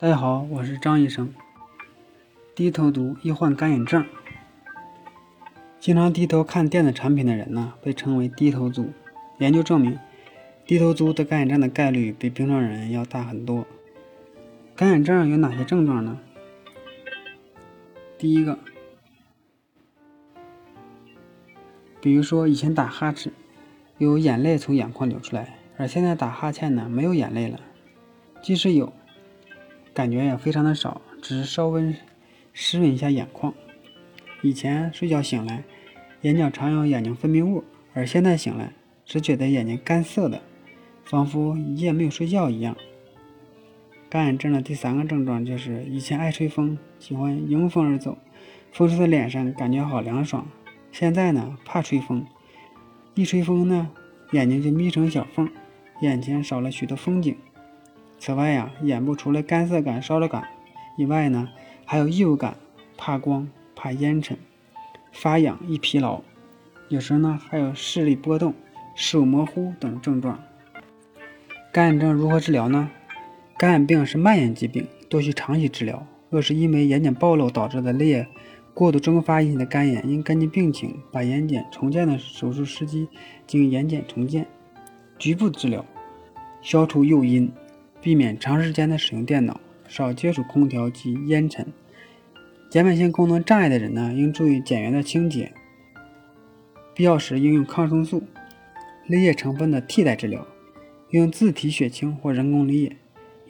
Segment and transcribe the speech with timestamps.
[0.00, 1.30] 大家好，我是张医生。
[2.54, 4.02] 低头族易患干眼症，
[5.78, 8.94] 经常低头看电子产品的人呢，被称为低头族。
[9.36, 9.98] 研究证明，
[10.64, 13.66] 低头族得干眼症的概率比平常人要大很多。
[14.74, 16.18] 干眼症有哪些症状呢？
[18.16, 18.58] 第一个，
[22.00, 23.30] 比如说以前打哈欠
[23.98, 27.60] 有眼泪从眼眶流出来，而现在打哈欠呢没有眼泪了，
[28.40, 28.90] 即使有，
[30.00, 31.94] 感觉也非常的少，只是稍微
[32.54, 33.52] 湿润一下眼眶。
[34.40, 35.62] 以前睡觉醒来，
[36.22, 38.72] 眼角常有眼睛分泌物，而现在醒来
[39.04, 40.40] 只觉得眼睛干涩的，
[41.04, 42.74] 仿佛一夜没有睡觉一样。
[44.08, 48.16] 干眼症的第三个症状就是以前爱吹风，喜欢迎风而走，
[48.72, 50.46] 风吹在脸上感觉好凉爽。
[50.90, 52.24] 现在呢，怕吹风，
[53.14, 53.90] 一吹风呢，
[54.32, 55.46] 眼睛就眯成小缝，
[56.00, 57.36] 眼前少了许多风景。
[58.20, 60.46] 此外呀，眼部除了干涩感、烧热感
[60.98, 61.48] 以外呢，
[61.86, 62.54] 还有异物感、
[62.98, 64.36] 怕光、怕烟尘、
[65.10, 66.20] 发痒、易疲劳，
[66.90, 68.52] 有时候呢还有视力波动、
[68.94, 70.38] 视物模糊等症状。
[71.72, 72.90] 干眼症如何治疗呢？
[73.56, 76.06] 干眼病是慢性疾病，多需长期治疗。
[76.28, 78.28] 若是因为眼睑暴露导致的泪液
[78.74, 83.08] 过度蒸发引起的干眼，应根据病情把眼睑重建的手术时机
[83.46, 84.46] 进行眼睑重建。
[85.18, 85.82] 局部治疗，
[86.60, 87.50] 消除诱因，
[88.00, 91.66] 避免长时间的使用电脑，少接触空调及烟尘。
[92.70, 95.52] 睑板腺功能障碍的人呢，应注意睑缘的清洁，
[96.94, 98.22] 必要时应用抗生素、
[99.06, 100.46] 泪液成分的替代治疗，
[101.10, 102.96] 用自体血清或人工泪液。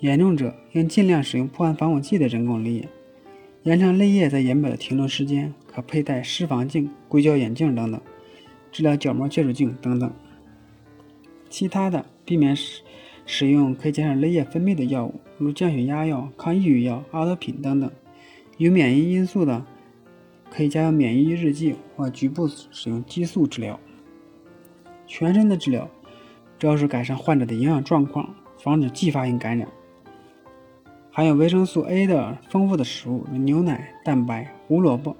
[0.00, 2.88] 严重者应尽量使用破案防腐剂的人工泪液，
[3.64, 8.00] 延长泪液在眼表的停留时间，可佩戴视防镜、硅胶眼镜等等，
[8.72, 10.10] 治疗角膜接触镜等等。
[11.50, 12.80] 其他的，避免使
[13.32, 17.88] 使用可以减少泪液分泌的药物，如降血压药、抗抑郁药、阿托品等等。
[18.58, 19.64] 有免疫因素的，
[20.50, 23.78] 可以加用免疫抑制剂或局部使用激素治疗。
[25.06, 25.88] 全身的治疗，
[26.58, 29.68] 主要是改善患者的营养状况，防止继发性感染。
[31.12, 35.16] 含有维生素 A 的丰富的食物，如牛奶、蛋白、胡萝卜、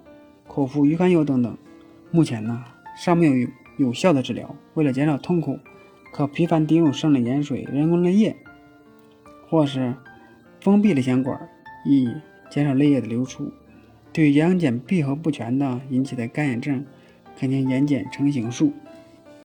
[0.49, 1.57] 口服鱼肝油等等。
[2.11, 2.65] 目前呢，
[2.97, 4.53] 尚没有有效的治疗。
[4.75, 5.57] 为了减少痛苦，
[6.13, 8.37] 可频繁滴入生理盐水、人工泪液，
[9.49, 9.95] 或是
[10.61, 11.49] 封闭的腺管，
[11.87, 12.13] 以
[12.51, 13.53] 减少泪液的流出。
[14.13, 16.85] 对于眼睑闭合不全的引起的干眼症，
[17.39, 18.73] 肯定眼睑成形术。